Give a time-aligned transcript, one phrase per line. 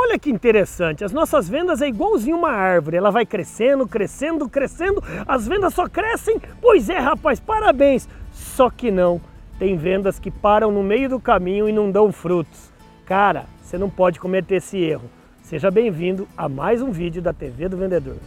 [0.00, 5.02] Olha que interessante, as nossas vendas é igualzinho uma árvore, ela vai crescendo, crescendo, crescendo,
[5.26, 6.40] as vendas só crescem?
[6.62, 8.08] Pois é, rapaz, parabéns!
[8.32, 9.20] Só que não,
[9.58, 12.72] tem vendas que param no meio do caminho e não dão frutos.
[13.04, 15.10] Cara, você não pode cometer esse erro.
[15.42, 18.18] Seja bem-vindo a mais um vídeo da TV do Vendedor.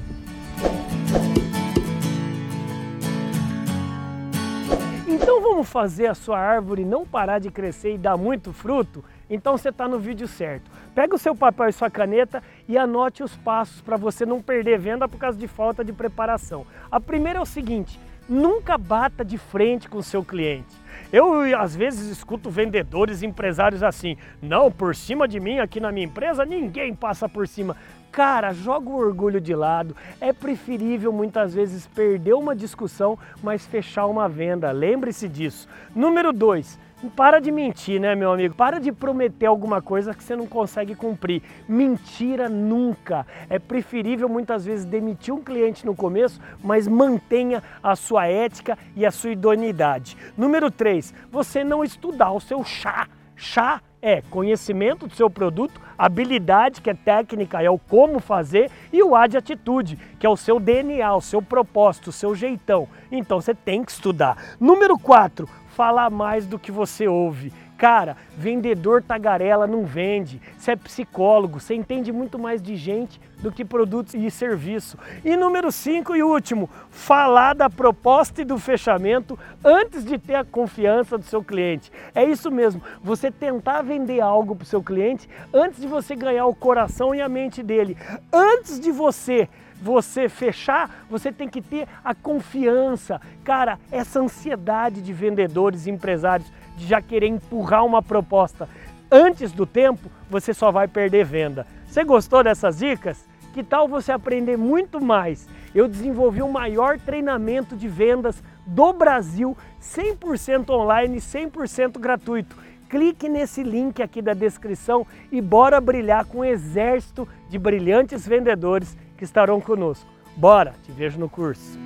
[5.08, 9.02] Então vamos fazer a sua árvore não parar de crescer e dar muito fruto?
[9.32, 10.70] Então você está no vídeo certo.
[10.94, 14.78] Pega o seu papel e sua caneta e anote os passos para você não perder
[14.78, 16.68] venda por causa de falta de preparação.
[16.92, 17.98] A primeira é o seguinte,
[18.28, 20.76] nunca bata de frente com o seu cliente.
[21.14, 26.06] Eu às vezes escuto vendedores, empresários assim, não, por cima de mim aqui na minha
[26.06, 27.78] empresa ninguém passa por cima.
[28.12, 29.96] Cara, joga o orgulho de lado.
[30.20, 34.70] É preferível muitas vezes perder uma discussão, mas fechar uma venda.
[34.72, 35.70] Lembre-se disso.
[35.96, 36.78] Número 2.
[37.10, 38.54] Para de mentir, né, meu amigo?
[38.54, 41.42] Para de prometer alguma coisa que você não consegue cumprir.
[41.68, 43.26] Mentira nunca.
[43.50, 49.04] É preferível muitas vezes demitir um cliente no começo, mas mantenha a sua ética e
[49.06, 50.16] a sua idoneidade.
[50.38, 53.08] Número 3, você não estudar o seu chá.
[53.36, 59.02] Chá é conhecimento do seu produto, habilidade, que é técnica, é o como fazer, e
[59.04, 62.88] o A de atitude, que é o seu DNA, o seu propósito, o seu jeitão.
[63.12, 64.56] Então você tem que estudar.
[64.60, 65.48] Número 4,
[65.82, 67.52] falar mais do que você ouve.
[67.76, 70.40] Cara, vendedor tagarela não vende.
[70.56, 74.96] Você é psicólogo, você entende muito mais de gente do que produtos e serviço.
[75.26, 80.46] E número 5 e último, falar da proposta e do fechamento antes de ter a
[80.46, 81.92] confiança do seu cliente.
[82.14, 86.46] É isso mesmo, você tentar vender algo para o seu cliente antes de você ganhar
[86.46, 87.98] o coração e a mente dele.
[88.32, 89.50] Antes de você
[89.82, 93.20] você fechar, você tem que ter a confiança.
[93.44, 98.70] Cara, essa ansiedade de vendedores e empresários de já querer empurrar uma proposta
[99.12, 101.68] antes do tempo, você só vai perder venda.
[101.88, 103.28] Você gostou dessas dicas?
[103.54, 105.50] Que tal você aprender muito mais?
[105.76, 112.56] Eu desenvolvi o maior treinamento de vendas do Brasil, 100% online, 100% gratuito.
[112.90, 118.98] Clique nesse link aqui da descrição e bora brilhar com um exército de brilhantes vendedores
[119.22, 120.10] que estarão conosco.
[120.36, 121.78] Bora, te vejo no curso.